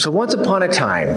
[0.00, 1.08] So once upon a time,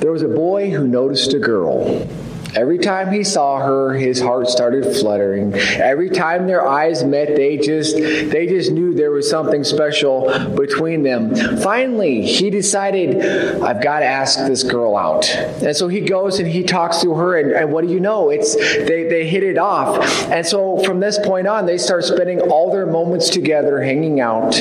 [0.00, 2.08] there was a boy who noticed a girl.
[2.54, 5.54] Every time he saw her, his heart started fluttering.
[5.54, 11.02] Every time their eyes met, they just they just knew there was something special between
[11.02, 11.34] them.
[11.58, 13.20] Finally, he decided,
[13.62, 15.28] I've got to ask this girl out.
[15.28, 18.30] And so he goes and he talks to her, and, and what do you know?
[18.30, 20.02] It's they, they hit it off.
[20.28, 24.52] And so from this point on, they start spending all their moments together, hanging out,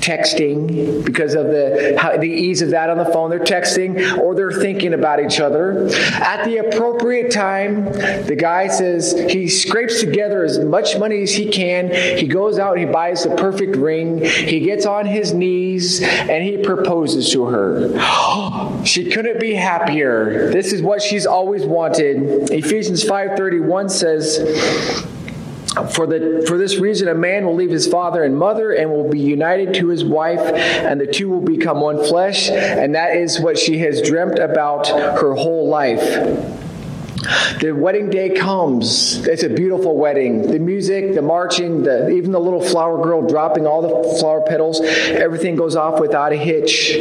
[0.00, 3.30] texting because of the how, the ease of that on the phone.
[3.30, 5.88] They're texting or they're thinking about each other.
[6.14, 7.84] At the appropriate appropriate time,
[8.24, 11.90] the guy says he scrapes together as much money as he can.
[12.18, 14.24] He goes out he buys the perfect ring.
[14.24, 17.92] He gets on his knees and he proposes to her.
[18.86, 20.50] she couldn't be happier.
[20.50, 22.50] This is what she's always wanted.
[22.50, 24.38] Ephesians 5:31 says,
[25.92, 29.10] for, the, for this reason, a man will leave his father and mother and will
[29.10, 32.48] be united to his wife, and the two will become one flesh.
[32.48, 36.63] And that is what she has dreamt about her whole life.
[37.60, 39.26] The wedding day comes.
[39.26, 40.42] It's a beautiful wedding.
[40.42, 44.80] The music, the marching, the, even the little flower girl dropping all the flower petals,
[44.82, 46.92] everything goes off without a hitch.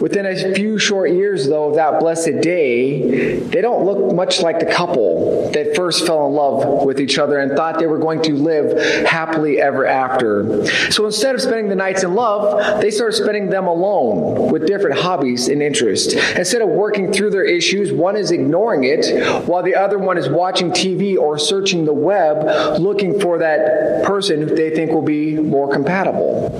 [0.00, 4.60] Within a few short years, though, of that blessed day, they don't look much like
[4.60, 8.22] the couple that first fell in love with each other and thought they were going
[8.22, 10.64] to live happily ever after.
[10.90, 14.98] So instead of spending the nights in love, they start spending them alone with different
[14.98, 16.14] hobbies and interests.
[16.36, 20.28] Instead of working through their issues, one is ignoring it while the other one is
[20.28, 25.70] watching TV or searching the web looking for that person they think will be more
[25.72, 26.50] compatible.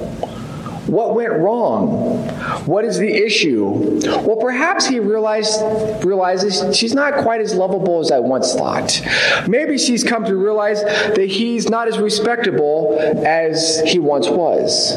[0.87, 2.29] What went wrong?
[2.67, 4.01] What is the issue?
[4.05, 5.61] Well, perhaps he realized
[6.05, 9.01] realizes she's not quite as lovable as I once thought.
[9.49, 14.93] Maybe she's come to realize that he's not as respectable as he once was.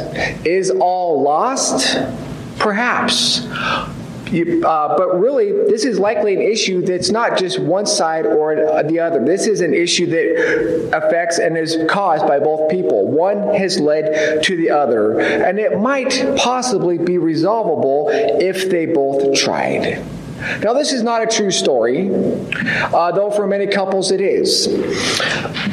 [0.46, 1.98] Is all lost?
[2.60, 3.48] Perhaps.
[4.28, 9.00] Uh, but really, this is likely an issue that's not just one side or the
[9.00, 9.24] other.
[9.24, 13.08] This is an issue that affects and is caused by both people.
[13.08, 19.34] One has led to the other, and it might possibly be resolvable if they both
[19.38, 20.04] tried.
[20.62, 24.68] Now, this is not a true story, uh, though for many couples it is,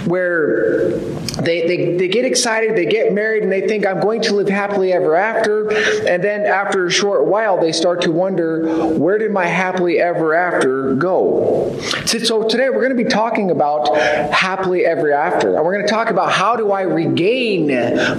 [0.07, 0.99] where
[1.43, 4.49] they, they, they get excited, they get married, and they think, I'm going to live
[4.49, 5.69] happily ever after.
[6.07, 10.35] And then after a short while, they start to wonder, where did my happily ever
[10.35, 11.77] after go?
[12.07, 13.97] So today we're going to be talking about
[14.33, 15.57] happily ever after.
[15.57, 17.69] And we're going to talk about how do I regain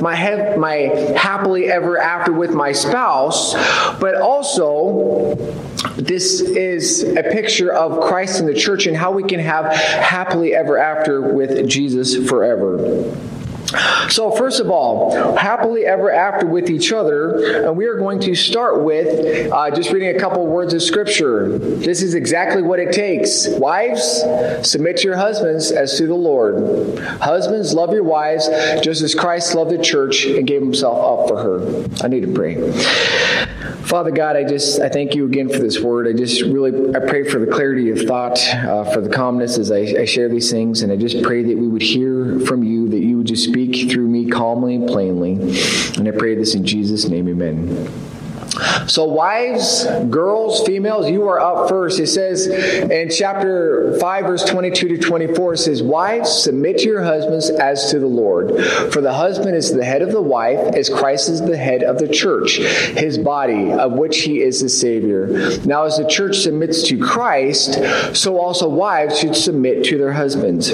[0.02, 0.76] my, my
[1.18, 3.54] happily ever after with my spouse,
[4.00, 5.36] but also
[5.96, 10.54] this is a picture of Christ and the church and how we can have happily
[10.54, 13.16] ever after with Jesus forever.
[14.10, 18.36] So, first of all, happily ever after with each other, and we are going to
[18.36, 21.58] start with uh, just reading a couple words of scripture.
[21.58, 23.48] This is exactly what it takes.
[23.48, 24.24] Wives,
[24.62, 27.00] submit to your husbands as to the Lord.
[27.22, 28.48] Husbands, love your wives
[28.82, 31.86] just as Christ loved the church and gave himself up for her.
[32.04, 32.56] I need to pray.
[33.86, 36.08] Father God, I just I thank you again for this word.
[36.08, 39.72] I just really I pray for the clarity of thought, uh, for the calmness as
[39.72, 42.90] I, I share these things, and I just pray that we would hear from you,
[42.90, 45.34] that you would just speak through me calmly and plainly.
[45.98, 48.15] And I pray this in Jesus' name, Amen.
[48.88, 52.00] So, wives, girls, females, you are up first.
[52.00, 57.04] It says in chapter 5, verse 22 to 24, it says, Wives, submit to your
[57.04, 58.52] husbands as to the Lord.
[58.94, 62.00] For the husband is the head of the wife, as Christ is the head of
[62.00, 65.28] the church, his body, of which he is the Savior.
[65.66, 67.80] Now, as the church submits to Christ,
[68.16, 70.74] so also wives should submit to their husbands.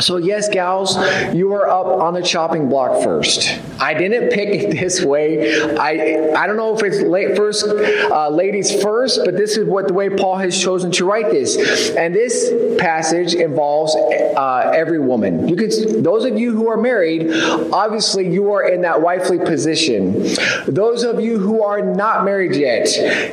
[0.00, 0.96] So, yes, gals,
[1.34, 3.60] you are up on the chopping block first.
[3.80, 5.76] I didn't pick it this way.
[5.76, 9.88] I, I don't know if it's late first, uh, ladies first, but this is what
[9.88, 11.90] the way Paul has chosen to write this.
[11.90, 15.48] And this passage involves uh, every woman.
[15.48, 17.30] You can, those of you who are married,
[17.72, 20.24] obviously you are in that wifely position.
[20.66, 22.86] Those of you who are not married yet,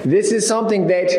[0.04, 1.12] this is something that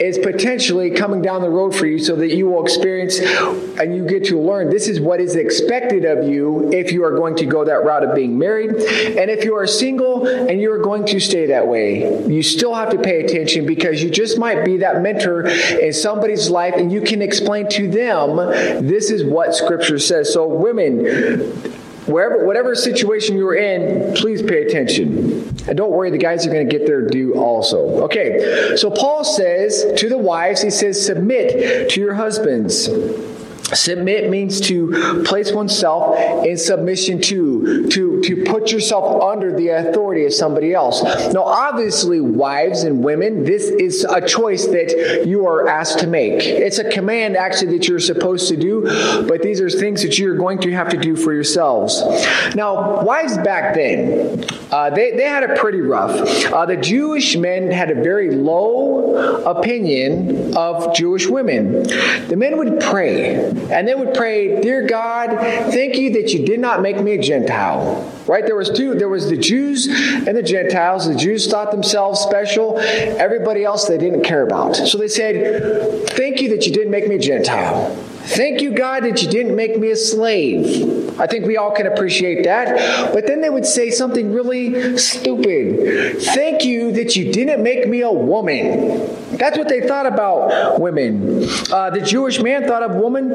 [0.00, 4.06] is potentially coming down the road for you so that you will experience and you
[4.06, 7.46] get to learn this is what is expected of you if you are going to
[7.46, 8.57] go that route of being married.
[8.66, 12.74] And if you are single and you are going to stay that way, you still
[12.74, 16.92] have to pay attention because you just might be that mentor in somebody's life and
[16.92, 18.36] you can explain to them
[18.86, 20.32] this is what Scripture says.
[20.32, 21.04] So, women,
[22.08, 25.54] wherever whatever situation you're in please pay attention.
[25.68, 28.04] And don't worry the guys are going to get their due also.
[28.04, 32.88] Okay so paul says to the wives he says submit to your husbands.
[33.74, 40.24] Submit means to place oneself in submission to, to, to put yourself under the authority
[40.24, 41.02] of somebody else.
[41.32, 46.42] Now, obviously, wives and women, this is a choice that you are asked to make.
[46.42, 48.82] It's a command, actually, that you're supposed to do,
[49.26, 52.02] but these are things that you're going to have to do for yourselves.
[52.54, 56.12] Now, wives back then, uh, they, they had it pretty rough.
[56.52, 61.84] Uh, the Jewish men had a very low opinion of Jewish women.
[62.28, 65.30] The men would pray, and they would pray, Dear God,
[65.72, 68.17] thank you that you did not make me a Gentile.
[68.28, 68.44] Right?
[68.44, 68.94] There was two.
[68.94, 71.06] There was the Jews and the Gentiles.
[71.06, 72.78] The Jews thought themselves special.
[72.78, 74.76] Everybody else they didn't care about.
[74.76, 78.07] So they said, Thank you that you didn't make me a Gentile.
[78.28, 81.18] Thank you, God, that you didn't make me a slave.
[81.18, 83.12] I think we all can appreciate that.
[83.12, 86.20] But then they would say something really stupid.
[86.22, 89.16] Thank you that you didn't make me a woman.
[89.38, 91.44] That's what they thought about women.
[91.70, 93.32] Uh, the Jewish man thought of woman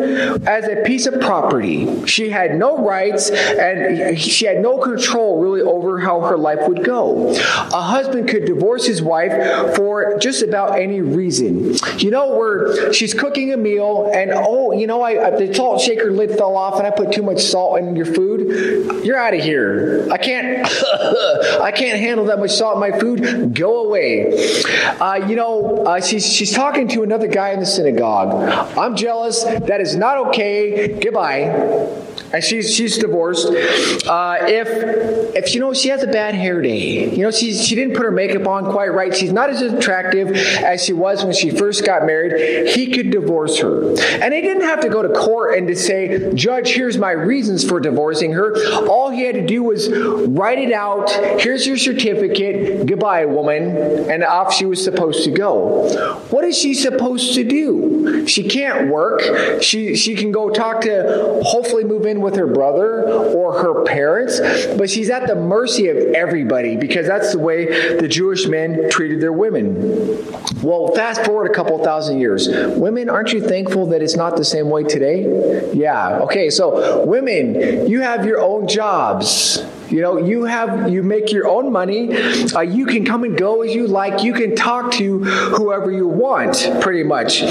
[0.48, 2.06] as a piece of property.
[2.06, 6.84] She had no rights and she had no control really over how her life would
[6.84, 7.32] go.
[7.34, 11.76] A husband could divorce his wife for just about any reason.
[11.98, 16.12] You know, where she's cooking a meal and, oh, you know, I, the salt shaker
[16.12, 19.06] lid fell off and I put too much salt in your food.
[19.06, 20.06] You're out of here.
[20.12, 20.68] I can't,
[21.62, 23.56] I can't handle that much salt in my food.
[23.56, 24.62] Go away.
[25.00, 28.34] Uh, you know, uh, she's, she's talking to another guy in the synagogue.
[28.78, 29.46] I'm jealous.
[29.46, 31.00] That is not okay.
[31.00, 33.48] Goodbye and she's she's divorced.
[33.48, 37.76] Uh, if if you know she has a bad hair day, you know she she
[37.76, 39.16] didn't put her makeup on quite right.
[39.16, 42.70] She's not as attractive as she was when she first got married.
[42.70, 46.34] He could divorce her, and he didn't have to go to court and to say,
[46.34, 48.56] "Judge, here's my reasons for divorcing her."
[48.88, 51.12] All he had to do was write it out.
[51.40, 52.86] Here's your certificate.
[52.86, 55.90] Goodbye, woman, and off she was supposed to go.
[56.30, 58.28] What is she supposed to do?
[58.28, 59.62] She can't work.
[59.62, 64.40] She she can go talk to hopefully move in with her brother or her parents,
[64.78, 69.22] but she's at the mercy of everybody because that's the way the Jewish men treated
[69.22, 70.24] their women.
[70.62, 72.48] Well, fast forward a couple thousand years.
[72.50, 75.72] Women, aren't you thankful that it's not the same way today?
[75.74, 76.20] Yeah.
[76.20, 79.64] Okay, so women, you have your own jobs.
[79.90, 82.16] You know, you have you make your own money.
[82.16, 84.24] Uh, you can come and go as you like.
[84.24, 87.44] You can talk to whoever you want, pretty much.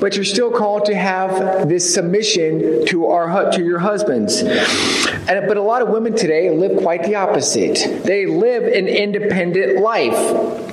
[0.00, 4.42] But you're still called to have this submission to our to your husbands.
[4.42, 8.04] And but a lot of women today live quite the opposite.
[8.04, 10.64] They live an independent life.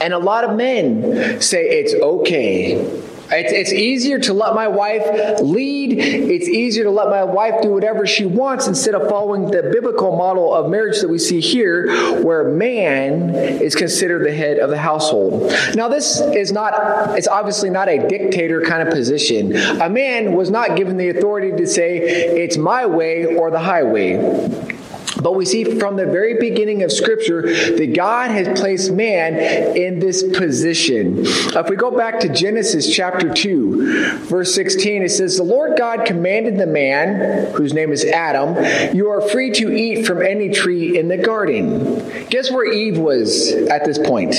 [0.00, 5.40] And a lot of men say it's okay it's, it's easier to let my wife
[5.40, 5.98] lead.
[5.98, 10.16] It's easier to let my wife do whatever she wants instead of following the biblical
[10.16, 14.78] model of marriage that we see here, where man is considered the head of the
[14.78, 15.52] household.
[15.74, 19.54] Now, this is not, it's obviously not a dictator kind of position.
[19.56, 24.77] A man was not given the authority to say, it's my way or the highway.
[25.22, 29.34] But we see from the very beginning of Scripture that God has placed man
[29.76, 31.18] in this position.
[31.26, 36.06] If we go back to Genesis chapter 2, verse 16, it says, The Lord God
[36.06, 40.98] commanded the man, whose name is Adam, You are free to eat from any tree
[40.98, 42.26] in the garden.
[42.28, 44.36] Guess where Eve was at this point?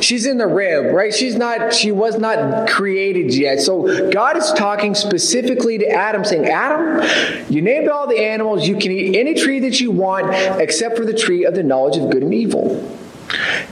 [0.00, 1.14] She's in the rib, right?
[1.14, 3.60] She's not, she was not created yet.
[3.60, 7.02] So God is talking specifically to Adam, saying, Adam,
[7.48, 8.66] you named all the animals.
[8.66, 11.96] You can eat any tree that you want except for the tree of the knowledge
[11.96, 12.98] of good and evil.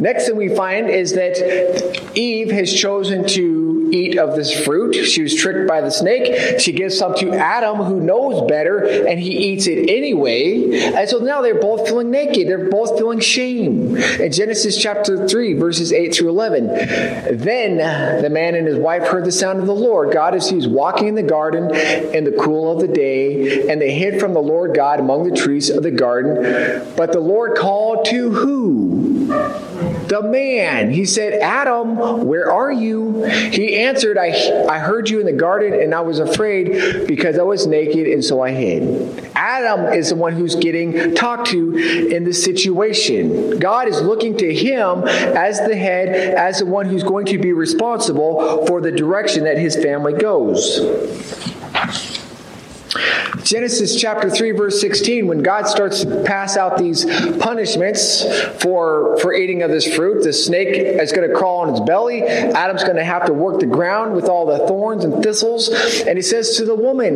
[0.01, 4.95] Next thing we find is that Eve has chosen to eat of this fruit.
[4.95, 6.59] She was tricked by the snake.
[6.61, 10.93] She gives some to Adam, who knows better, and he eats it anyway.
[10.95, 12.49] And so now they're both feeling naked.
[12.49, 13.97] They're both feeling shame.
[13.97, 16.67] In Genesis chapter 3, verses 8 through 11.
[17.39, 20.57] Then the man and his wife heard the sound of the Lord God as he
[20.57, 24.33] was walking in the garden in the cool of the day, and they hid from
[24.35, 26.87] the Lord God among the trees of the garden.
[26.97, 28.92] But the Lord called to who?
[29.27, 30.91] The man.
[30.91, 33.25] He said, Adam, where are you?
[33.25, 37.43] He answered, I, I heard you in the garden and I was afraid because I
[37.43, 39.31] was naked and so I hid.
[39.35, 43.59] Adam is the one who's getting talked to in this situation.
[43.59, 47.53] God is looking to him as the head, as the one who's going to be
[47.53, 51.52] responsible for the direction that his family goes.
[53.45, 57.05] Genesis chapter 3 verse 16 when God starts to pass out these
[57.39, 58.25] punishments
[58.63, 62.23] for for eating of this fruit the snake is going to crawl on its belly
[62.23, 65.69] Adam's going to have to work the ground with all the thorns and thistles
[66.07, 67.13] and he says to the woman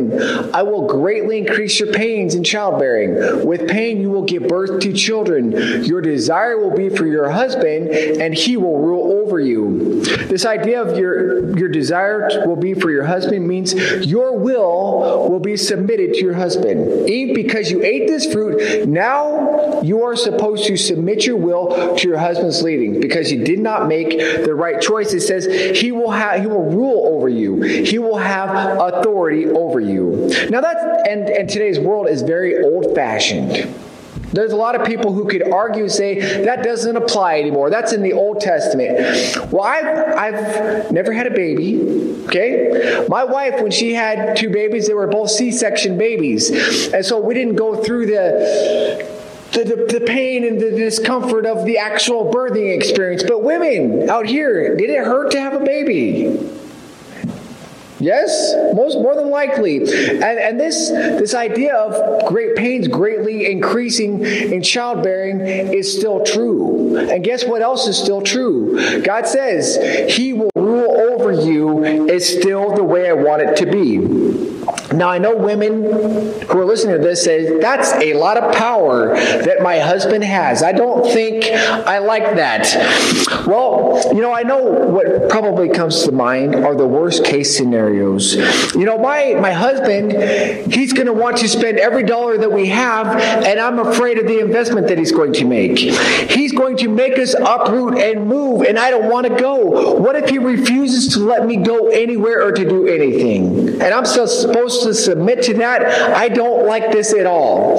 [0.53, 3.45] I will greatly increase your pains in childbearing.
[3.45, 5.51] With pain you will give birth to children.
[5.83, 10.01] Your desire will be for your husband and he will rule over you.
[10.27, 13.73] This idea of your your desire will be for your husband means
[14.05, 17.09] your will will be submitted to your husband.
[17.09, 22.07] Eve, because you ate this fruit, now you are supposed to submit your will to
[22.07, 22.99] your husband's leading.
[22.99, 25.45] Because you did not make the right choice, it says
[25.79, 27.61] he will have he will rule over you.
[27.61, 30.31] He will have authority over you.
[30.49, 33.73] Now that's and, and today's world is very old-fashioned.
[34.31, 37.69] There's a lot of people who could argue say that doesn't apply anymore.
[37.69, 39.51] That's in the Old Testament.
[39.51, 39.85] Well, I've,
[40.17, 43.05] I've never had a baby, okay?
[43.07, 46.49] My wife, when she had two babies, they were both C section babies.
[46.93, 49.17] And so we didn't go through the
[49.53, 53.23] the, the, the, pain and the discomfort of the actual birthing experience.
[53.23, 56.56] But women out here, did it hurt to have a baby?
[57.99, 59.77] Yes, most more than likely.
[59.77, 66.97] And, and this this idea of great pains greatly increasing in childbearing is still true.
[66.97, 69.01] And guess what else is still true?
[69.01, 73.65] God says he will rule over you is still the way I want it to
[73.65, 74.56] be.
[74.93, 79.13] Now, I know women who are listening to this say, that's a lot of power
[79.15, 80.63] that my husband has.
[80.63, 83.45] I don't think I like that.
[83.45, 88.35] Well, you know, I know what probably comes to mind are the worst case scenarios.
[88.75, 90.11] You know, my, my husband,
[90.71, 94.27] he's going to want to spend every dollar that we have, and I'm afraid of
[94.27, 95.79] the investment that he's going to make.
[95.79, 99.97] He's going to make us uproot and move, and I don't want to go.
[99.97, 103.81] What if he refuses to let me go anywhere or to do anything?
[103.81, 104.27] And I'm still
[104.79, 106.13] supposed to submit to that.
[106.15, 107.77] I don't like this at all.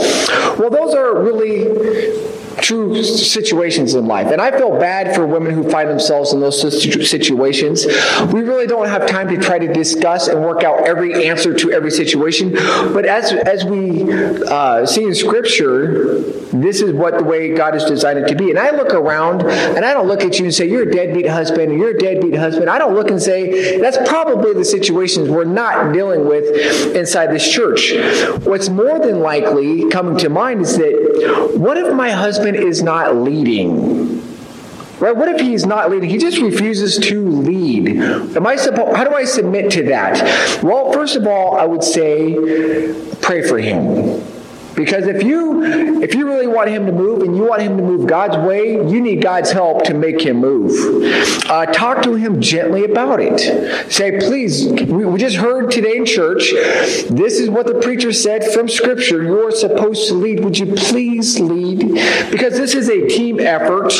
[0.59, 4.29] Well, those are really true situations in life.
[4.31, 7.87] And I feel bad for women who find themselves in those situations.
[8.33, 11.73] We really don't have time to try to discuss and work out every answer to
[11.73, 12.53] every situation.
[12.53, 14.12] But as, as we
[14.45, 16.23] uh, see in Scripture,
[16.53, 18.50] this is what the way God has designed it to be.
[18.50, 21.29] And I look around and I don't look at you and say, You're a deadbeat
[21.29, 22.71] husband, and you're a deadbeat husband.
[22.71, 27.50] I don't look and say, That's probably the situations we're not dealing with inside this
[27.50, 27.93] church.
[28.45, 33.17] What's more than likely coming to mind is that what if my husband is not
[33.17, 34.19] leading?
[34.99, 35.14] Right?
[35.17, 36.11] What if he's not leading?
[36.11, 38.00] He just refuses to lead.
[38.37, 38.97] Am I supposed?
[38.97, 40.62] How do I submit to that?
[40.62, 42.35] Well, first of all, I would say
[43.21, 44.21] pray for him.
[44.78, 45.64] Because if you
[46.00, 48.75] if you really want him to move and you want him to move God's way,
[48.75, 50.70] you need God's help to make him move.
[51.50, 53.90] Uh, talk to him gently about it.
[53.90, 56.52] Say, please, we, we just heard today in church,
[57.11, 59.25] this is what the preacher said from Scripture.
[59.25, 60.44] You're supposed to lead.
[60.44, 61.80] Would you please lead?
[62.30, 63.92] Because this is a team effort.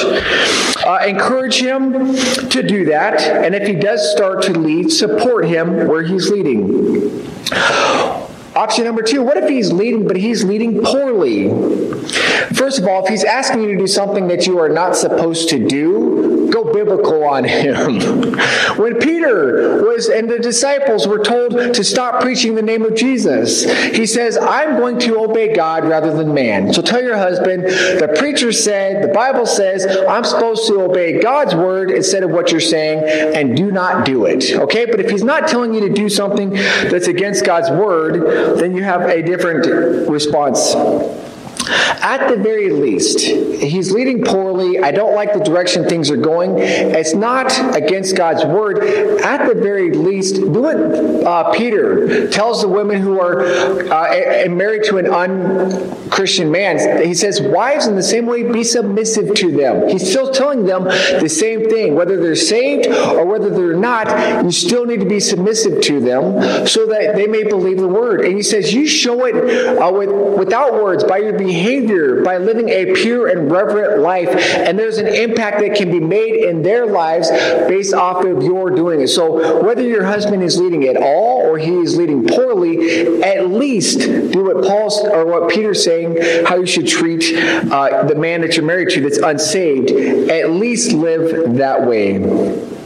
[0.87, 2.15] Uh, encourage him
[2.51, 3.21] to do that.
[3.21, 7.27] And if he does start to lead, support him where he's leading.
[8.59, 11.49] Option number two, what if he's leading, but he's leading poorly?
[12.55, 15.49] First of all, if he's asking you to do something that you are not supposed
[15.51, 16.18] to do,
[16.65, 18.01] go biblical on him.
[18.77, 23.65] when Peter was and the disciples were told to stop preaching the name of Jesus,
[23.95, 26.73] he says, I'm going to obey God rather than man.
[26.73, 31.55] So tell your husband, the preacher said, the Bible says, I'm supposed to obey God's
[31.55, 34.53] word instead of what you're saying, and do not do it.
[34.53, 34.87] Okay?
[34.87, 38.83] But if he's not telling you to do something that's against God's word, then you
[38.85, 40.75] have a different response.
[41.69, 44.79] At the very least, he's leading poorly.
[44.79, 46.59] I don't like the direction things are going.
[46.59, 48.79] It's not against God's word.
[49.21, 54.85] At the very least, do what uh, Peter tells the women who are uh, married
[54.85, 57.05] to an unchristian man.
[57.05, 59.89] He says, Wives, in the same way, be submissive to them.
[59.89, 61.95] He's still telling them the same thing.
[61.95, 66.67] Whether they're saved or whether they're not, you still need to be submissive to them
[66.67, 68.23] so that they may believe the word.
[68.23, 72.39] And he says, You show it uh, with, without words by your behavior behavior by
[72.39, 74.29] living a pure and reverent life.
[74.29, 78.71] And there's an impact that can be made in their lives based off of your
[78.71, 79.09] doing it.
[79.09, 84.01] So whether your husband is leading at all or he is leading poorly, at least
[84.01, 88.57] do what Paul's or what Peter's saying, how you should treat uh, the man that
[88.57, 89.91] you're married to that's unsaved.
[90.31, 92.78] At least live that way.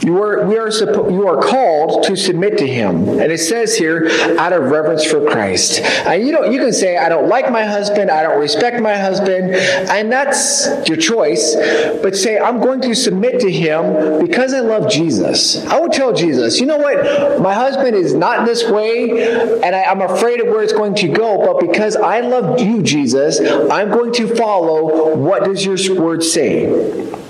[0.00, 3.08] You are, we are, you are called to submit to him.
[3.08, 4.08] And it says here,
[4.38, 5.80] out of reverence for Christ.
[5.80, 8.96] And you, don't, you can say, I don't like my husband, I don't respect my
[8.96, 11.54] husband, and that's your choice.
[12.02, 15.64] But say, I'm going to submit to him because I love Jesus.
[15.66, 17.40] I would tell Jesus, you know what?
[17.40, 21.08] My husband is not this way, and I, I'm afraid of where it's going to
[21.08, 26.22] go, but because I love you, Jesus, I'm going to follow what does your word
[26.22, 27.23] say.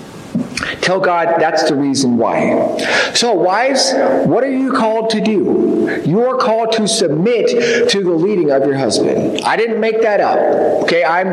[0.85, 2.77] Tell God that's the reason why.
[3.15, 3.91] So, wives,
[4.27, 6.03] what are you called to do?
[6.05, 9.41] You are called to submit to the leading of your husband.
[9.41, 10.37] I didn't make that up.
[10.83, 11.29] Okay, I'm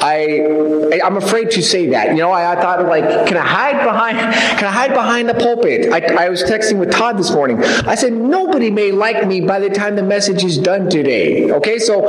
[0.00, 2.10] I I'm afraid to say that.
[2.10, 5.34] You know, I, I thought like, can I hide behind can I hide behind the
[5.34, 5.92] pulpit?
[5.92, 7.60] I, I was texting with Todd this morning.
[7.64, 11.50] I said nobody may like me by the time the message is done today.
[11.50, 12.06] Okay, so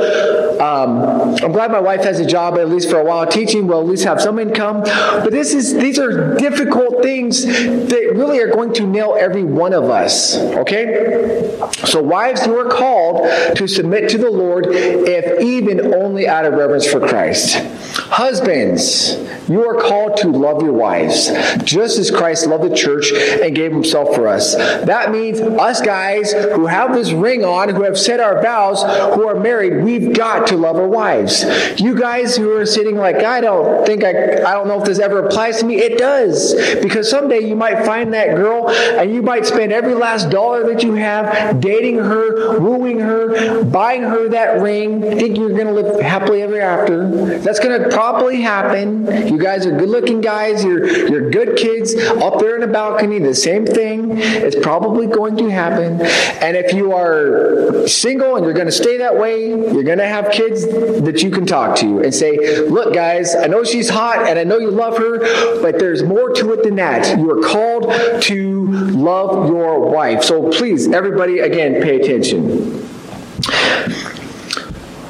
[0.60, 3.66] um, I'm glad my wife has a job at least for a while teaching.
[3.66, 4.82] We'll at least have some income.
[4.82, 9.72] But this is these are difficult things that really are going to nail every one
[9.72, 10.36] of us.
[10.36, 11.58] Okay?
[11.84, 13.26] So, wives, you are called
[13.56, 17.54] to submit to the Lord, if even only out of reverence for Christ.
[17.94, 19.16] Husbands,
[19.48, 21.30] you are called to love your wives,
[21.64, 24.54] just as Christ loved the church and gave himself for us.
[24.54, 28.82] That means us guys who have this ring on, who have said our vows,
[29.14, 31.44] who are married, we've got to love our wives.
[31.80, 34.98] You guys who are sitting like, I don't think I, I don't know if this
[34.98, 35.76] ever applies to me.
[35.76, 36.54] It does.
[36.82, 40.82] Because someday you might find that girl and you might spend every last dollar that
[40.82, 46.00] you have dating her, wooing her, buying her that ring, think you're going to live
[46.00, 47.38] happily ever after.
[47.38, 49.28] That's going to probably happen.
[49.28, 50.64] You guys are good looking guys.
[50.64, 53.18] You're, you're good kids up there in the balcony.
[53.18, 56.00] The same thing is probably going to happen.
[56.42, 60.06] And if you are single and you're going to stay that way, you're going to
[60.06, 64.26] have kids that you can talk to and say, look, guys, I know she's hot
[64.26, 65.18] and I know you love her,
[65.62, 67.16] but there's more to it than that.
[67.18, 70.22] You are called to love your wife.
[70.24, 72.82] So please, everybody, again, pay attention.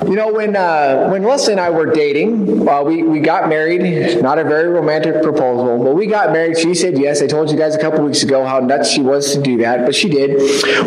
[0.07, 4.23] You know, when uh, when Leslie and I were dating, uh, we, we got married.
[4.23, 6.59] Not a very romantic proposal, but we got married.
[6.59, 7.23] She said yes.
[7.23, 9.87] I told you guys a couple weeks ago how nuts she was to do that,
[9.87, 10.37] but she did.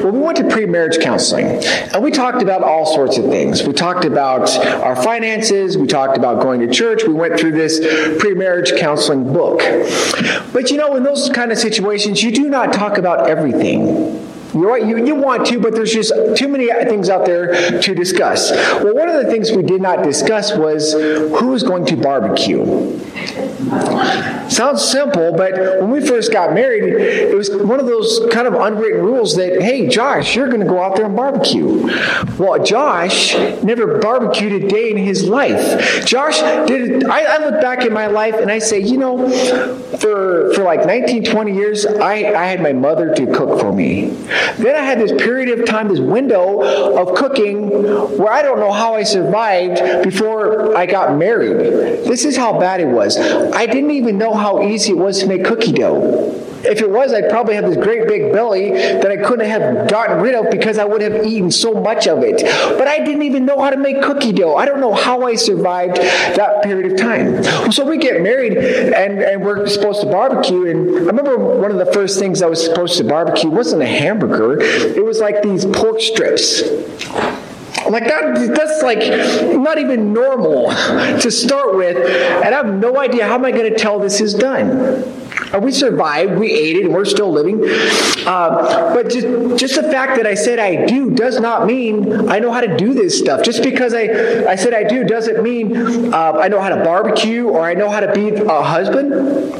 [0.04, 3.64] Well, we went to pre-marriage counseling, and we talked about all sorts of things.
[3.64, 5.78] We talked about our finances.
[5.78, 7.04] We talked about going to church.
[7.04, 7.80] We went through this
[8.20, 9.60] pre-marriage counseling book.
[10.54, 14.28] But you know, in those kind of situations, you do not talk about everything.
[14.54, 18.52] You're you, you want to, but there's just too many things out there to discuss.
[18.52, 22.98] Well, one of the things we did not discuss was who is going to barbecue.
[24.50, 28.54] Sounds simple, but when we first got married, it was one of those kind of
[28.54, 31.86] unwritten rules that, hey, Josh, you're going to go out there and barbecue.
[32.38, 36.06] Well, Josh never barbecued a day in his life.
[36.06, 37.06] Josh did.
[37.06, 39.30] I, I look back in my life and I say, you know,
[39.98, 44.16] for for like 19, 20 years, I, I had my mother to cook for me.
[44.58, 46.62] Then I had this period of time, this window
[46.98, 47.70] of cooking
[48.18, 52.06] where I don't know how I survived before I got married.
[52.06, 53.18] This is how bad it was.
[53.18, 56.47] I didn't even know how easy it was to make cookie dough.
[56.64, 60.22] If it was, I'd probably have this great big belly that I couldn't have gotten
[60.22, 62.42] rid of because I would have eaten so much of it.
[62.78, 64.56] But I didn't even know how to make cookie dough.
[64.56, 67.72] I don't know how I survived that period of time.
[67.72, 70.70] So we get married and, and we're supposed to barbecue.
[70.70, 73.88] And I remember one of the first things I was supposed to barbecue wasn't a
[73.88, 76.62] hamburger, it was like these pork strips.
[77.90, 79.00] Like that, that's like
[79.56, 83.72] not even normal to start with, and I have no idea how am I going
[83.72, 85.04] to tell this is done.
[85.54, 87.62] And we survived, we ate it, and we're still living.
[88.26, 92.40] Uh, but just, just the fact that I said I do does not mean I
[92.40, 93.44] know how to do this stuff.
[93.44, 97.48] Just because I, I said I do doesn't mean uh, I know how to barbecue
[97.48, 99.14] or I know how to be a husband.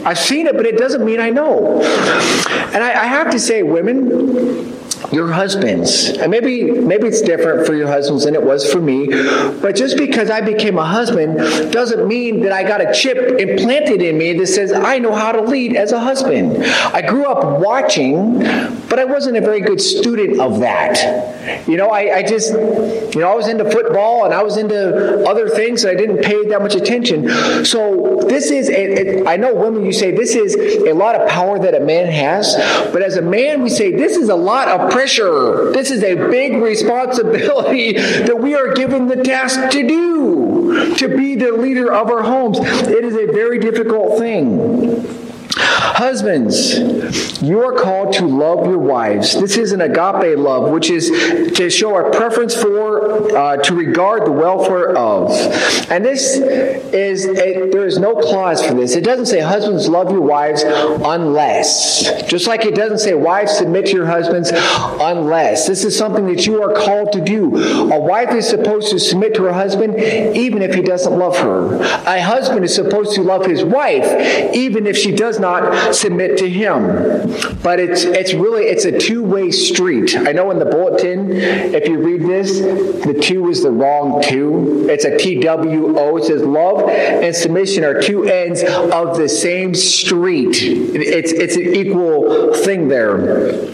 [0.06, 1.82] I've seen it, but it doesn't mean I know.
[1.82, 4.77] And I, I have to say, women,
[5.12, 6.10] your husbands.
[6.10, 9.08] And maybe maybe it's different for your husbands than it was for me
[9.62, 11.38] but just because i became a husband
[11.72, 15.32] doesn't mean that i got a chip implanted in me that says i know how
[15.32, 16.64] to lead as a husband.
[16.66, 18.40] I grew up watching
[18.90, 23.22] but i wasn't a very good student of that you know i, I just you
[23.22, 26.46] know i was into football and i was into other things and i didn't pay
[26.48, 27.30] that much attention
[27.66, 30.56] so this is a, a, I know women you say this is
[30.88, 32.56] a lot of power that a man has
[32.92, 35.72] but as a man we say this is a lot of pressure.
[35.72, 41.36] This is a big responsibility that we are given the task to do, to be
[41.36, 42.60] the leader of our homes.
[42.60, 45.27] It is a very difficult thing.
[45.60, 49.34] Husbands, you are called to love your wives.
[49.40, 51.10] This is an agape love, which is
[51.58, 55.32] to show our preference for, uh, to regard the welfare of.
[55.90, 58.96] And this is, a, there is no clause for this.
[58.96, 62.28] It doesn't say husbands love your wives unless.
[62.28, 65.68] Just like it doesn't say wives submit to your husbands unless.
[65.68, 67.58] This is something that you are called to do.
[67.92, 71.82] A wife is supposed to submit to her husband even if he doesn't love her.
[72.06, 76.38] A husband is supposed to love his wife even if she does not not submit
[76.38, 76.82] to him.
[77.64, 80.16] But it's it's really it's a two-way street.
[80.16, 82.60] I know in the bulletin, if you read this,
[83.06, 84.88] the two is the wrong two.
[84.90, 86.18] It's a T W O.
[86.18, 90.56] It says love and submission are two ends of the same street.
[90.62, 93.68] It's it's an equal thing there.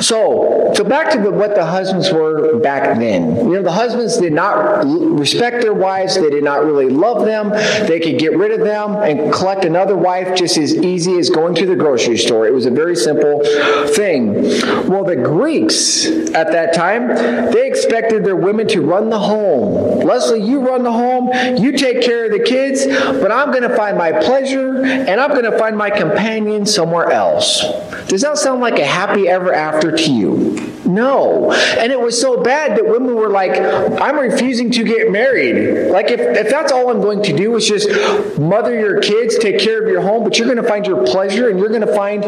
[0.00, 3.36] So, so back to the, what the husbands were back then.
[3.36, 6.16] You know, the husbands did not respect their wives.
[6.16, 7.50] They did not really love them.
[7.86, 11.54] They could get rid of them and collect another wife just as easy as going
[11.56, 12.46] to the grocery store.
[12.46, 13.40] It was a very simple
[13.94, 14.34] thing.
[14.88, 17.08] Well, the Greeks at that time,
[17.52, 20.00] they expected their women to run the home.
[20.00, 21.30] Leslie, you run the home.
[21.56, 25.30] You take care of the kids, but I'm going to find my pleasure and I'm
[25.30, 27.62] going to find my companion somewhere else.
[28.08, 30.74] Does that sound like a happy ever after to you?
[30.84, 31.52] No.
[31.52, 33.52] And it was so bad that women were like,
[34.00, 35.90] I'm refusing to get married.
[35.90, 37.88] Like, if, if that's all I'm going to do is just
[38.38, 41.48] mother your kids, take care of your home, but you're going to find your pleasure
[41.48, 42.24] and you're going to find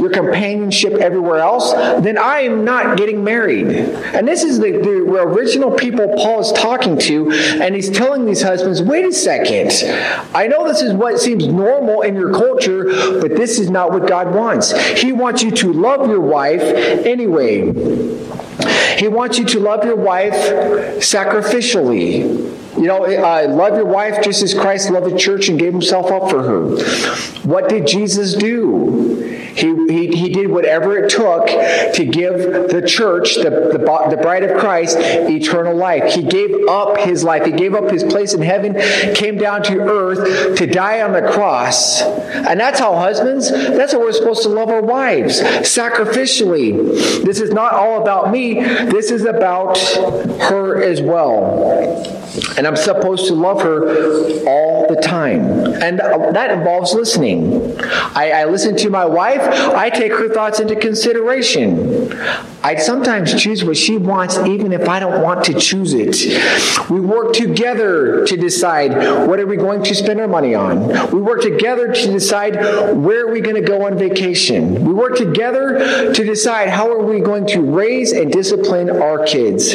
[0.00, 3.66] your companionship everywhere else, then I am not getting married.
[3.66, 4.90] And this is the, the
[5.22, 9.72] original people Paul is talking to, and he's telling these husbands, wait a second.
[10.34, 12.84] I know this is what seems normal in your culture,
[13.20, 14.72] but this is not what God wants.
[15.00, 17.72] He wants you to love your wife anyway.
[18.98, 20.34] He wants you to love your wife
[21.02, 22.54] sacrificially.
[22.76, 26.10] You know, uh, love your wife just as Christ loved the church and gave himself
[26.10, 26.76] up for her.
[27.42, 29.15] What did Jesus do?
[29.56, 33.78] He, he, he did whatever it took to give the church, the, the,
[34.10, 36.12] the bride of Christ, eternal life.
[36.12, 37.44] He gave up his life.
[37.46, 38.74] He gave up his place in heaven,
[39.14, 42.02] came down to earth to die on the cross.
[42.02, 47.24] And that's how husbands, that's how we're supposed to love our wives, sacrificially.
[47.24, 52.12] This is not all about me, this is about her as well.
[52.58, 53.88] And I'm supposed to love her
[54.46, 55.42] all the time.
[55.82, 57.78] And that involves listening.
[57.80, 62.12] I, I listen to my wife, I take her thoughts into consideration.
[62.62, 66.90] I sometimes choose what she wants, even if I don't want to choose it.
[66.90, 70.88] We work together to decide what are we going to spend our money on.
[71.12, 72.56] We work together to decide
[72.96, 74.84] where are we going to go on vacation.
[74.84, 79.72] We work together to decide how are we going to raise and discipline our kids.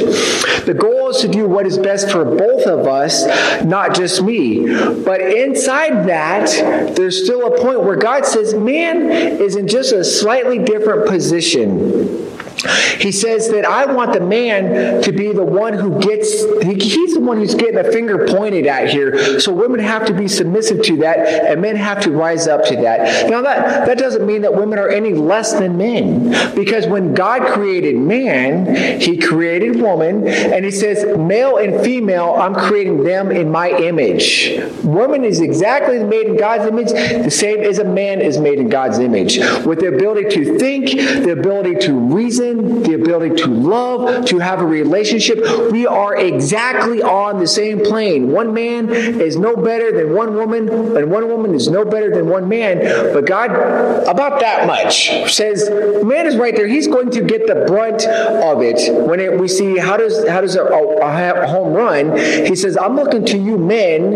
[0.65, 3.25] The goal is to do what is best for both of us,
[3.63, 4.65] not just me.
[5.03, 10.03] But inside that, there's still a point where God says, man is in just a
[10.03, 12.30] slightly different position.
[12.99, 17.19] He says that I want the man to be the one who gets, he's the
[17.19, 19.39] one who's getting a finger pointed at here.
[19.39, 22.75] So women have to be submissive to that, and men have to rise up to
[22.77, 23.29] that.
[23.29, 27.53] Now, that, that doesn't mean that women are any less than men, because when God
[27.53, 33.51] created man, he created woman, and he says, male and female, I'm creating them in
[33.51, 34.59] my image.
[34.83, 38.69] Woman is exactly made in God's image, the same as a man is made in
[38.69, 42.50] God's image, with the ability to think, the ability to reason
[42.83, 45.39] the ability to love, to have a relationship.
[45.71, 48.31] We are exactly on the same plane.
[48.31, 52.27] One man is no better than one woman, and one woman is no better than
[52.27, 53.13] one man.
[53.13, 53.51] But God,
[54.07, 55.69] about that much, says
[56.03, 56.67] man is right there.
[56.67, 59.07] He's going to get the brunt of it.
[59.07, 62.95] When it, we see how does how does a, a home run, he says, "I'm
[62.95, 64.11] looking to you men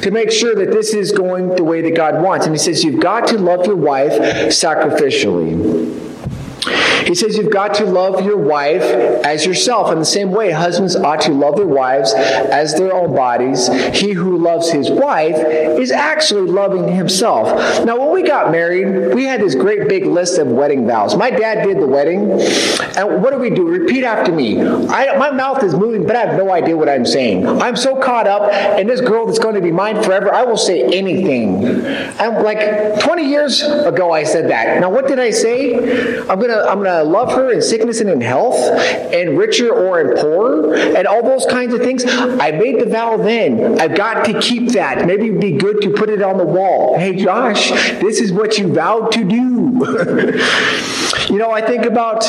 [0.00, 2.84] to make sure that this is going the way that God wants." And he says,
[2.84, 6.11] "You've got to love your wife sacrificially."
[7.06, 9.90] He says you've got to love your wife as yourself.
[9.92, 13.68] In the same way, husbands ought to love their wives as their own bodies.
[13.98, 17.84] He who loves his wife is actually loving himself.
[17.84, 21.16] Now, when we got married, we had this great big list of wedding vows.
[21.16, 22.30] My dad did the wedding.
[22.96, 23.66] And what do we do?
[23.66, 24.60] Repeat after me.
[24.60, 27.46] I, my mouth is moving, but I have no idea what I'm saying.
[27.46, 30.56] I'm so caught up in this girl that's going to be mine forever, I will
[30.56, 31.82] say anything.
[32.42, 34.80] Like 20 years ago, I said that.
[34.80, 35.74] Now, what did I say?
[36.28, 39.38] I'm going to, I'm going to uh, love her in sickness and in health, and
[39.38, 42.04] richer or in poor, and all those kinds of things.
[42.06, 43.80] I made the vow then.
[43.80, 45.06] I've got to keep that.
[45.06, 46.98] Maybe it'd be good to put it on the wall.
[46.98, 49.36] Hey, Josh, this is what you vowed to do.
[51.28, 52.24] you know, I think about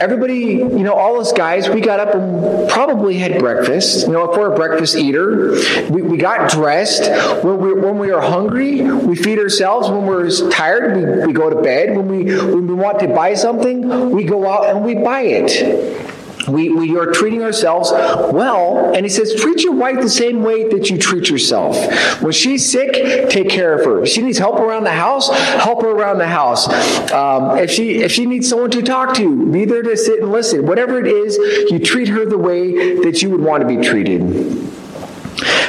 [0.00, 4.06] everybody, you know, all us guys, we got up and probably had breakfast.
[4.06, 5.52] You know, if we're a breakfast eater,
[5.90, 7.10] we, we got dressed.
[7.44, 9.88] When we, when we are hungry, we feed ourselves.
[9.88, 11.96] When we're tired, we, we go to bed.
[11.96, 15.22] When we, when we want to buy something, something, we go out and we buy
[15.22, 16.12] it.
[16.48, 18.94] We, we are treating ourselves well.
[18.94, 21.76] And he says, treat your wife the same way that you treat yourself.
[22.22, 24.04] When she's sick, take care of her.
[24.04, 26.68] If she needs help around the house, help her around the house.
[27.12, 30.30] Um, if she if she needs someone to talk to, be there to sit and
[30.30, 30.66] listen.
[30.66, 31.36] Whatever it is,
[31.70, 34.75] you treat her the way that you would want to be treated.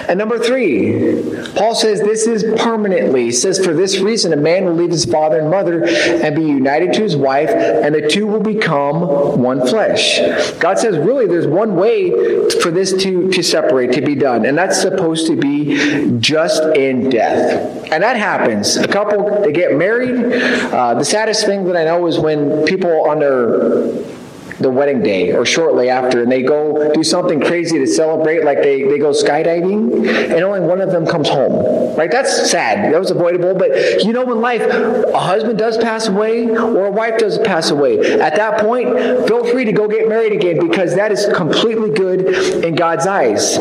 [0.07, 1.21] And number three,
[1.55, 3.25] Paul says this is permanently.
[3.25, 6.43] He says, For this reason, a man will leave his father and mother and be
[6.43, 9.01] united to his wife, and the two will become
[9.41, 10.19] one flesh.
[10.59, 12.11] God says, really, there's one way
[12.61, 17.09] for this to, to separate, to be done, and that's supposed to be just in
[17.09, 17.91] death.
[17.91, 18.77] And that happens.
[18.77, 20.41] A couple, they get married.
[20.71, 24.16] Uh, the saddest thing that I know is when people on their
[24.59, 28.61] the wedding day or shortly after and they go do something crazy to celebrate like
[28.61, 31.95] they, they go skydiving and only one of them comes home.
[31.95, 32.09] Right?
[32.09, 32.93] That's sad.
[32.93, 36.91] That was avoidable but you know in life a husband does pass away or a
[36.91, 37.99] wife does pass away.
[38.19, 38.87] At that point
[39.27, 43.57] feel free to go get married again because that is completely good in god's eyes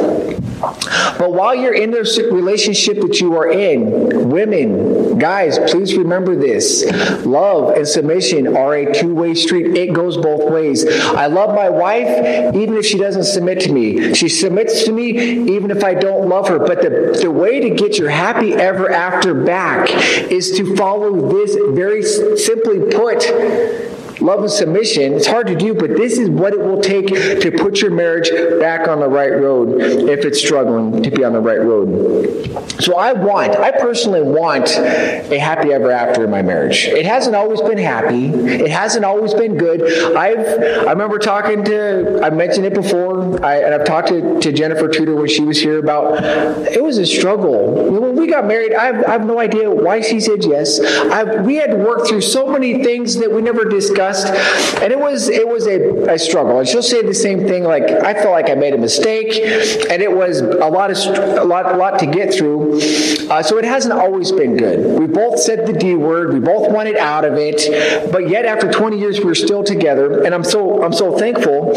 [1.18, 6.85] but while you're in this relationship that you are in women guys please remember this
[7.24, 12.55] love and submission are a two-way street it goes both ways I love my wife
[12.55, 14.14] even if she doesn't submit to me.
[14.14, 15.11] She submits to me
[15.55, 16.59] even if I don't love her.
[16.59, 19.90] But the, the way to get your happy ever after back
[20.31, 23.22] is to follow this very simply put
[24.20, 25.14] love and submission.
[25.14, 28.31] It's hard to do, but this is what it will take to put your marriage
[28.61, 32.37] back on the right road if it's struggling to be on the right road.
[32.81, 36.87] So I want, I personally want a happy ever after in my marriage.
[36.87, 38.26] It hasn't always been happy.
[38.26, 39.83] It hasn't always been good.
[40.16, 44.52] I've, I remember talking to, I mentioned it before, I, and I've talked to, to
[44.52, 47.90] Jennifer Tudor when she was here about, it was a struggle.
[47.90, 50.81] When we got married, I have, I have no idea why she said yes.
[50.81, 54.92] I, we had to work through so many things that we never discussed discussed, and
[54.92, 56.58] it was it was a, a struggle.
[56.58, 57.64] And she'll say the same thing.
[57.64, 59.34] Like I felt like I made a mistake,
[59.90, 60.96] and it was a lot of
[61.38, 62.76] a lot a lot to get through.
[63.30, 64.98] Uh, so it hasn't always been good.
[64.98, 66.32] We both said the D word.
[66.32, 70.34] We both wanted out of it, but yet after 20 years, we're still together, and
[70.34, 71.74] I'm so I'm so thankful.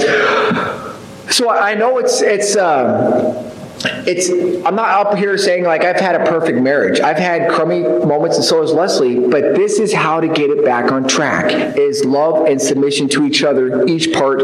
[1.30, 2.56] So I know it's it's.
[2.56, 3.46] Uh,
[3.86, 4.30] it's
[4.66, 7.00] i'm not up here saying like i've had a perfect marriage.
[7.00, 10.66] I've had crummy moments and so has leslie but this is how to get it
[10.66, 14.40] back on track is love and submission to each other each part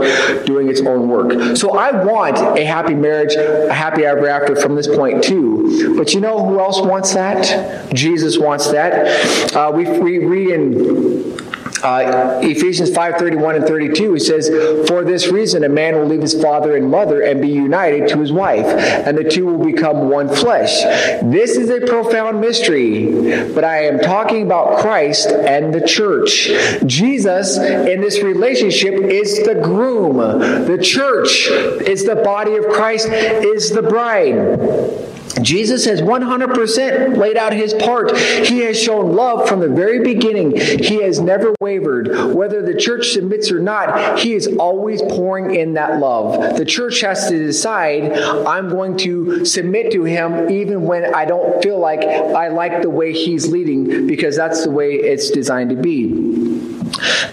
[0.46, 1.58] doing its own work.
[1.58, 5.96] So i want a happy marriage a happy ever after from this point too.
[5.98, 7.94] But you know who else wants that?
[7.94, 9.56] Jesus wants that.
[9.56, 11.45] Uh, we, we read in
[11.86, 14.50] uh, Ephesians 5 31 and 32, he says,
[14.88, 18.20] For this reason, a man will leave his father and mother and be united to
[18.20, 20.82] his wife, and the two will become one flesh.
[21.22, 26.50] This is a profound mystery, but I am talking about Christ and the church.
[26.86, 30.18] Jesus, in this relationship, is the groom.
[30.18, 31.48] The church
[31.88, 35.14] is the body of Christ, is the bride.
[35.42, 38.16] Jesus has 100% laid out his part.
[38.18, 40.56] He has shown love from the very beginning.
[40.56, 42.34] He has never wavered.
[42.34, 46.58] Whether the church submits or not, he is always pouring in that love.
[46.58, 51.62] The church has to decide, I'm going to submit to him even when I don't
[51.62, 55.76] feel like I like the way he's leading, because that's the way it's designed to
[55.76, 56.14] be.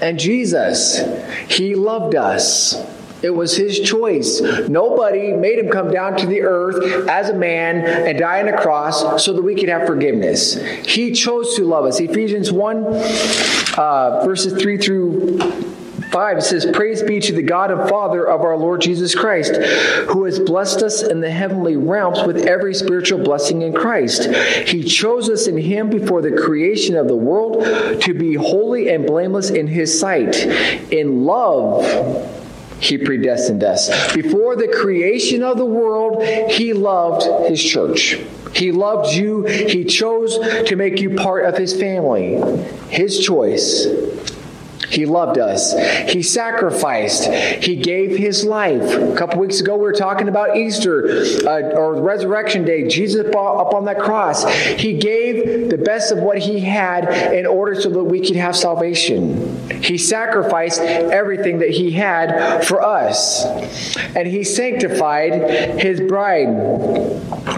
[0.00, 1.00] And Jesus,
[1.48, 2.74] he loved us.
[3.22, 4.40] It was his choice.
[4.68, 8.60] Nobody made him come down to the earth as a man and die on a
[8.60, 10.54] cross so that we could have forgiveness.
[10.84, 12.00] He chose to love us.
[12.00, 12.84] Ephesians 1,
[13.76, 15.38] uh, verses 3 through
[16.10, 19.56] 5 says praise be to the god and father of our lord jesus christ
[20.10, 24.26] who has blessed us in the heavenly realms with every spiritual blessing in christ
[24.68, 27.64] he chose us in him before the creation of the world
[28.02, 30.36] to be holy and blameless in his sight
[30.92, 31.82] in love
[32.82, 34.12] he predestined us.
[34.12, 38.18] Before the creation of the world, He loved His church.
[38.54, 39.44] He loved you.
[39.44, 42.40] He chose to make you part of His family.
[42.88, 43.86] His choice.
[44.92, 45.72] He loved us.
[46.10, 47.26] He sacrificed.
[47.64, 48.82] He gave his life.
[48.82, 52.86] A couple weeks ago, we were talking about Easter uh, or Resurrection Day.
[52.88, 54.44] Jesus up on that cross.
[54.52, 58.56] He gave the best of what he had in order so that we could have
[58.56, 59.70] salvation.
[59.82, 63.44] He sacrificed everything that he had for us.
[64.14, 66.46] And he sanctified his bride,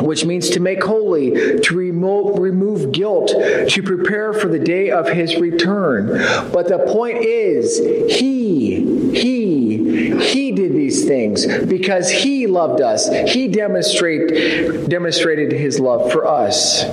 [0.00, 5.08] which means to make holy, to remove, remove guilt, to prepare for the day of
[5.08, 6.06] his return.
[6.52, 7.78] But the point is,
[8.18, 13.08] He, He, He did these things because He loved us.
[13.28, 16.84] He demonstrate, demonstrated His love for us.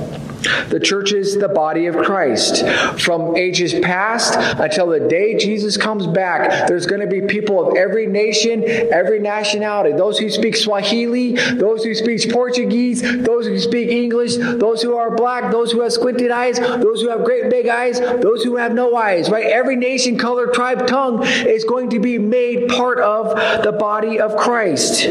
[0.70, 2.66] The church is the body of Christ.
[3.00, 7.78] From ages past until the day Jesus comes back, there's going to be people of
[7.78, 9.96] every nation, every nationality.
[9.96, 15.16] Those who speak Swahili, those who speak Portuguese, those who speak English, those who are
[15.16, 18.74] black, those who have squinted eyes, those who have great big eyes, those who have
[18.74, 19.46] no eyes, right?
[19.46, 24.36] Every nation, color, tribe, tongue is going to be made part of the body of
[24.36, 25.08] Christ.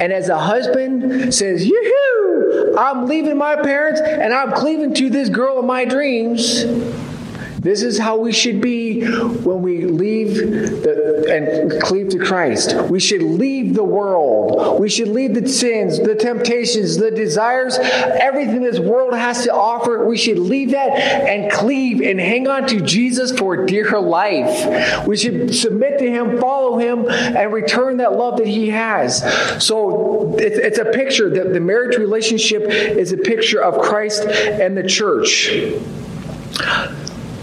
[0.00, 2.76] And as a husband says, Yoo-hoo!
[2.76, 6.64] I'm leaving my parents and I'm cleaving to this girl of my dreams.
[7.64, 12.74] This is how we should be when we leave the, and cleave to Christ.
[12.90, 14.78] We should leave the world.
[14.78, 20.04] We should leave the sins, the temptations, the desires, everything this world has to offer.
[20.04, 25.06] We should leave that and cleave and hang on to Jesus for dear life.
[25.06, 29.22] We should submit to Him, follow Him, and return that love that He has.
[29.64, 34.76] So it's, it's a picture that the marriage relationship is a picture of Christ and
[34.76, 35.50] the church.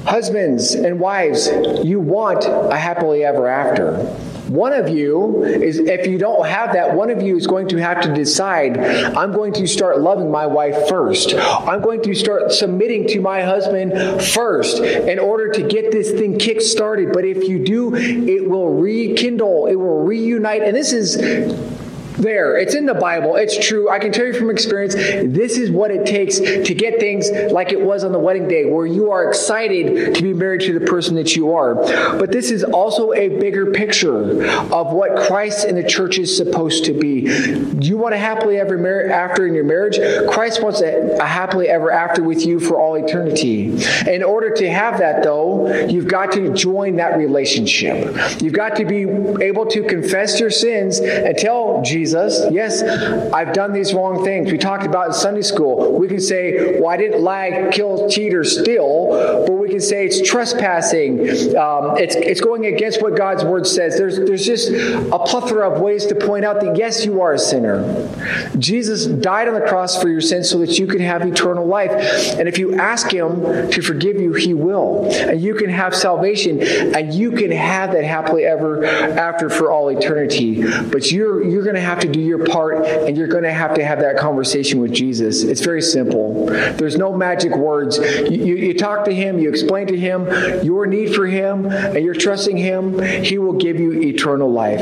[0.05, 1.47] Husbands and wives,
[1.83, 3.97] you want a happily ever after.
[4.47, 7.77] One of you is, if you don't have that, one of you is going to
[7.77, 11.33] have to decide, I'm going to start loving my wife first.
[11.35, 16.37] I'm going to start submitting to my husband first in order to get this thing
[16.37, 17.13] kick started.
[17.13, 20.63] But if you do, it will rekindle, it will reunite.
[20.63, 21.15] And this is
[22.17, 22.57] there.
[22.57, 23.35] It's in the Bible.
[23.35, 23.89] It's true.
[23.89, 27.71] I can tell you from experience, this is what it takes to get things like
[27.71, 30.85] it was on the wedding day, where you are excited to be married to the
[30.85, 31.75] person that you are.
[31.75, 36.85] But this is also a bigger picture of what Christ and the church is supposed
[36.85, 37.21] to be.
[37.79, 39.97] You want a happily ever after in your marriage?
[40.31, 43.71] Christ wants a, a happily ever after with you for all eternity.
[44.07, 48.41] In order to have that, though, you've got to join that relationship.
[48.41, 49.01] You've got to be
[49.43, 52.51] able to confess your sins and tell Jesus Jesus.
[52.51, 52.81] Yes,
[53.31, 54.51] I've done these wrong things.
[54.51, 55.99] We talked about in Sunday school.
[55.99, 60.07] We can say, well, I didn't lie, kill, cheat, or steal, but we can say
[60.07, 61.19] it's trespassing.
[61.55, 63.99] Um, it's, it's going against what God's word says.
[63.99, 67.39] There's, there's just a plethora of ways to point out that, yes, you are a
[67.39, 67.77] sinner.
[68.57, 71.91] Jesus died on the cross for your sins so that you can have eternal life.
[71.91, 75.07] And if you ask Him to forgive you, He will.
[75.11, 76.63] And you can have salvation,
[76.95, 80.63] and you can have that happily ever after for all eternity.
[80.89, 83.53] But you're, you're going to have have to do your part and you're going to
[83.53, 85.43] have to have that conversation with Jesus.
[85.43, 86.45] It's very simple.
[86.45, 87.97] There's no magic words.
[87.97, 90.27] You, you, you, talk to Him, you explain to Him
[90.63, 94.81] your need for Him, and you're trusting Him, He will give you eternal life.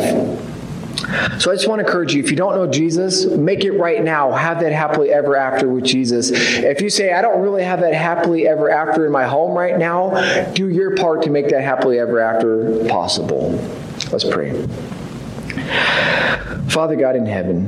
[1.40, 4.04] So I just want to encourage you if you don't know Jesus, make it right
[4.04, 4.32] now.
[4.32, 6.30] Have that happily ever after with Jesus.
[6.32, 9.78] If you say, I don't really have that happily ever after in my home right
[9.78, 13.52] now, do your part to make that happily ever after possible.
[14.12, 14.68] Let's pray.
[16.70, 17.66] Father God in heaven,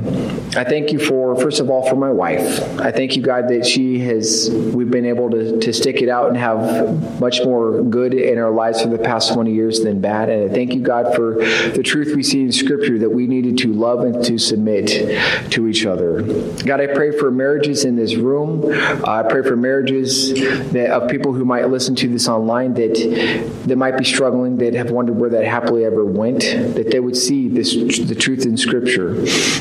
[0.56, 2.60] I thank you for, first of all, for my wife.
[2.78, 6.28] I thank you, God, that she has, we've been able to, to stick it out
[6.28, 10.28] and have much more good in our lives for the past 20 years than bad.
[10.28, 13.58] And I thank you, God, for the truth we see in Scripture that we needed
[13.58, 16.22] to love and to submit to each other.
[16.64, 18.62] God, I pray for marriages in this room.
[18.64, 20.34] Uh, I pray for marriages
[20.72, 24.74] that, of people who might listen to this online that, that might be struggling, that
[24.74, 28.56] have wondered where that happily ever went, that they would see this the truth in
[28.56, 29.14] Scripture.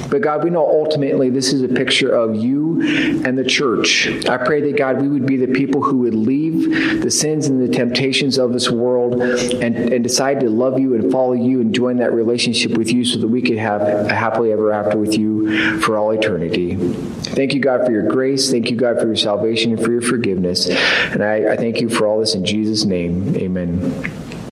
[0.10, 2.82] But God, we know ultimately this is a picture of you
[3.26, 4.08] and the church.
[4.28, 7.62] I pray that, God, we would be the people who would leave the sins and
[7.62, 11.74] the temptations of this world and, and decide to love you and follow you and
[11.74, 15.18] join that relationship with you so that we could have a happily ever after with
[15.18, 16.76] you for all eternity.
[16.76, 18.52] Thank you, God, for your grace.
[18.52, 20.68] Thank you, God, for your salvation and for your forgiveness.
[20.68, 23.36] And I, I thank you for all this in Jesus' name.
[23.36, 24.31] Amen.